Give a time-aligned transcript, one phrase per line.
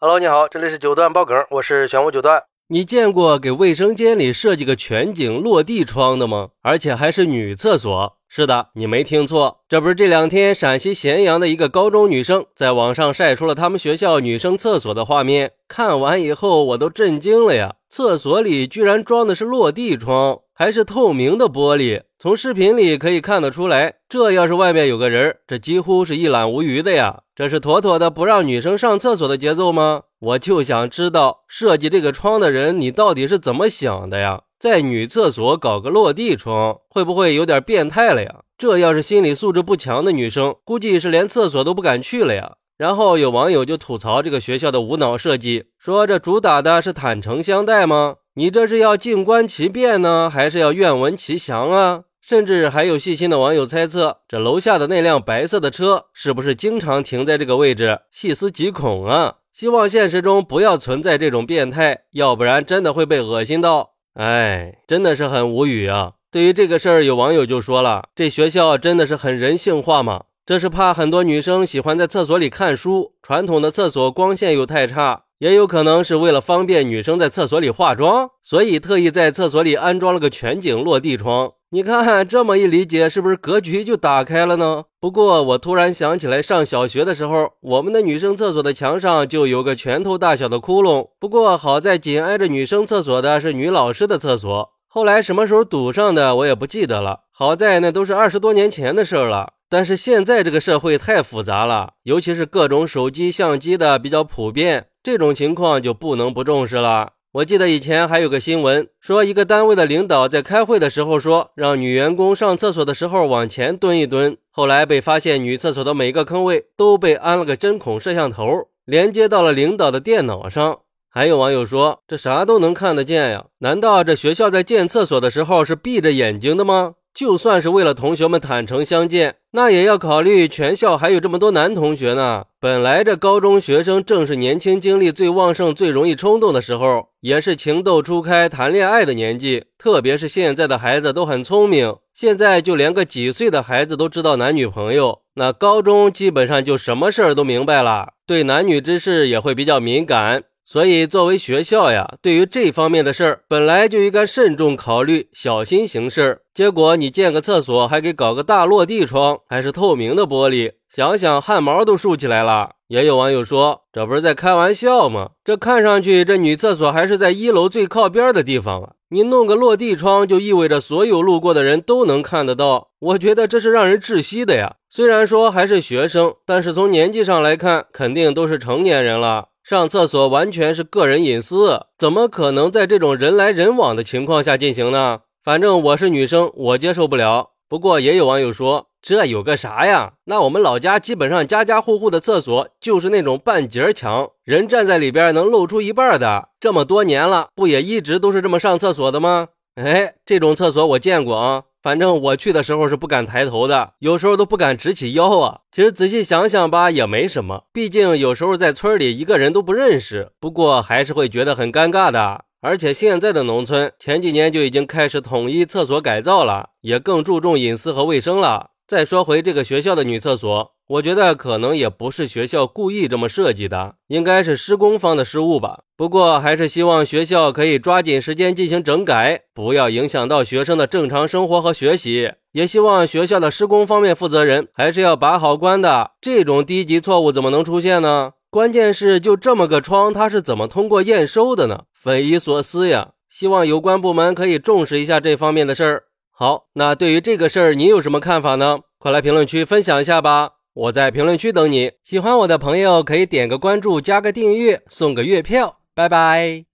[0.00, 2.44] Hello，你好，这里是九段爆梗，我是玄武九段。
[2.68, 6.50] 你见过给卫生间里设计个全景落地窗的吗？
[6.62, 8.16] 而且还是女厕所。
[8.28, 15.54] 是的，你没听错，这不是这两天陕西咸阳的一个高中女生在网上晒出了他们学校女生厕所的画面。
[15.66, 17.74] 看完以后，我都震惊了呀！
[17.88, 22.02] 厕所里居然装的是落地窗，还是透明的玻璃。
[22.18, 27.20] 从视频里可以看得出来，这要是外面有个人，这几乎是一览无余的呀。
[27.36, 30.02] 这是妥妥的不让女生上厕所的节奏吗？
[30.18, 34.42] 我就想知道设计这个窗的人，你到底是怎么想的呀？
[34.58, 38.40] 在女厕所搞个落地窗，会不会有点变态了呀？
[38.58, 42.54] 这要是心理素质不强的女生，估计是连厕所都不敢去了呀。
[42.76, 48.16] 然后有网友就吐槽这个学校的无脑设计，说这主打的是坦诚相待吗？
[48.38, 52.04] 你这是要静观其变呢，还是要愿闻其详啊？
[52.22, 58.02] 甚至还有细心的网友猜测，这楼下的那辆白色的车是不是经常停在这个位置？
[58.12, 59.38] 细思极恐啊！
[59.52, 63.94] 希望现实中不要存在这种变态，要不然真的会被恶心到。
[64.14, 66.12] 哎，真的是很无语啊！
[66.30, 70.22] 对于这个事儿，有网友就说了：“这学校真的是很人性化吗？
[70.46, 81.52] 这是怕很多女生喜欢在厕所里看书，传统的厕所光线又太差。”也有可能是为了方便女生在厕所里化妆，所以特意在厕所里安装了个全景落地窗。
[81.70, 84.84] 你看这么一理解，是不是格局就打开了呢？
[84.98, 91.10] 不过我突然想起来，上小学的时候，我们的女生厕所的墙上就有个拳头大小的窟窿。
[91.20, 97.20] 不过好在紧挨着女生厕所的是女老师的厕所，后来什么时候堵上的我也不记得了。
[97.30, 99.52] 好在那都是二十多年前的事儿了。
[99.70, 104.86] 但是现在这个社会太复杂了，尤其是各种手机相机的比较普遍。
[105.08, 107.12] 这种情况就不能不重视了。
[107.32, 114.36] 我记得以前还有个新闻，说一个单位的领导在开会的时候说，让女员工上厕所的时候往前蹲一蹲。
[114.50, 120.80] 后来被发现，女厕所的每个坑位都被安了个针孔摄像头，连接到了领导的电脑上。
[121.08, 123.46] 还有网友说，这啥都能看得见呀？
[123.60, 126.96] 难道这学校在建厕所的时候是闭着眼睛的吗？
[127.18, 132.44] 就算是为了同学们坦诚相见，那也要考虑全校还有这么多男同学呢。
[132.60, 139.64] 本来这高中学生正是年轻精力最旺盛、最容易冲动的时候，也是情窦初开、谈恋爱的年纪。
[139.76, 150.44] 特别是现在的孩子都很聪明，现在就连个几岁的孩子都知道男女朋友，那高中基本上就什么事儿都明白了，对男女之事也会比较敏感。
[150.70, 156.42] 所以，作为学校呀，对于这方面的事儿，本来就应该慎重考虑，小心行事。
[156.52, 162.72] 结果你建个厕所，还给搞个大落地窗，还是透明的玻璃，想想汗毛都竖起来了。
[162.88, 165.30] 也有网友说，这不是在开玩笑吗？
[165.42, 168.90] 这看上去，这女厕所还是在一楼最靠边的地方啊！
[169.10, 172.90] 你弄个落地窗，就意味着所有路过的人都能看得到。
[172.98, 174.76] 我觉得这是让人窒息的呀。
[174.90, 179.48] 虽然说还是学生，但是从年纪上来看，肯定都是成年人了。
[179.64, 185.20] 上厕所完全是个人隐私，怎么可能在这种人来人往的情况下进行呢？
[185.42, 187.52] 反正我是女生，我接受不了。
[187.68, 190.14] 不过也有网友说，这有个啥呀？
[190.24, 196.48] 那我们老家基本上家家户户的厕所就是那种半截墙，人站在里边能露出一半的。
[196.58, 199.48] 这么多年了，不也一直都是这么上厕所的吗？
[199.74, 201.64] 哎，这种厕所我见过啊。
[201.80, 205.60] 反正我去的时候是不敢抬头的，有时候都不敢直起腰啊。
[205.70, 210.32] 其实仔细想想吧，也没什么，毕竟有时候在村里一个人都不认识。
[210.40, 212.46] 不过还是会觉得很尴尬的。
[212.60, 218.70] 而且现在的农村前几年就已经开始统一厕所改造了，也更注重隐私和卫生了。
[218.86, 220.72] 再说回这个学校的女厕所。
[220.88, 225.80] 我觉得可能也不是学校故意这么设计的，应该是施工方的失误吧。
[225.94, 232.32] 不过还是希望学校可以抓紧时间进行整改，不要影响到学生的正常生活和学习。
[232.52, 236.12] 也希望学校的施工方面负责人还是要把好关的。
[236.22, 238.32] 这种低级错误怎么能出现呢？
[238.48, 241.82] 关键是就这么个窗，它是怎么通过验收的呢？
[242.00, 243.10] 匪夷所思呀！
[243.28, 246.04] 希望有关部门可以重视一下这方面的事儿。
[246.30, 248.78] 好，那对于这个事儿，你有什么看法呢？
[248.98, 250.52] 快来评论区分享一下吧。
[250.74, 256.67] 我在评论区等你，喜欢我的朋友可以点个关注，加个订阅，送个月票，拜拜。